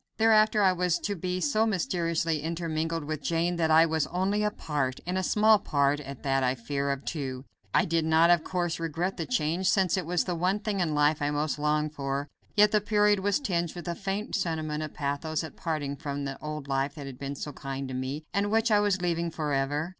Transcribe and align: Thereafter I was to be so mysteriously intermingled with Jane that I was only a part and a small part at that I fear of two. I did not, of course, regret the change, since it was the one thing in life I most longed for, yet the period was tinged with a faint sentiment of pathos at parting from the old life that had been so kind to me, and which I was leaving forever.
Thereafter 0.17 0.63
I 0.63 0.73
was 0.73 0.97
to 0.97 1.15
be 1.15 1.39
so 1.39 1.67
mysteriously 1.67 2.41
intermingled 2.41 3.03
with 3.03 3.21
Jane 3.21 3.57
that 3.57 3.69
I 3.69 3.85
was 3.85 4.07
only 4.07 4.41
a 4.43 4.49
part 4.49 4.99
and 5.05 5.15
a 5.15 5.21
small 5.21 5.59
part 5.59 5.99
at 5.99 6.23
that 6.23 6.43
I 6.43 6.55
fear 6.55 6.89
of 6.89 7.05
two. 7.05 7.45
I 7.71 7.85
did 7.85 8.03
not, 8.03 8.31
of 8.31 8.43
course, 8.43 8.79
regret 8.79 9.17
the 9.17 9.27
change, 9.27 9.69
since 9.69 9.97
it 9.97 10.07
was 10.07 10.23
the 10.23 10.33
one 10.33 10.57
thing 10.57 10.79
in 10.79 10.95
life 10.95 11.21
I 11.21 11.29
most 11.29 11.59
longed 11.59 11.93
for, 11.93 12.29
yet 12.55 12.71
the 12.71 12.81
period 12.81 13.19
was 13.19 13.39
tinged 13.39 13.75
with 13.75 13.87
a 13.87 13.93
faint 13.93 14.35
sentiment 14.35 14.81
of 14.81 14.95
pathos 14.95 15.43
at 15.43 15.55
parting 15.55 15.95
from 15.95 16.25
the 16.25 16.39
old 16.41 16.67
life 16.67 16.95
that 16.95 17.05
had 17.05 17.19
been 17.19 17.35
so 17.35 17.53
kind 17.53 17.87
to 17.87 17.93
me, 17.93 18.23
and 18.33 18.49
which 18.49 18.71
I 18.71 18.79
was 18.79 19.03
leaving 19.03 19.29
forever. 19.29 19.89